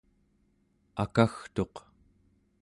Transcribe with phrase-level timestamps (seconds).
[1.03, 1.73] akagtuq